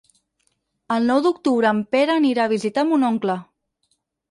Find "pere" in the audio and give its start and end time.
1.97-2.15